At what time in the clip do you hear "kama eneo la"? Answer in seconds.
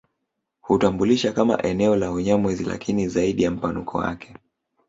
1.33-2.11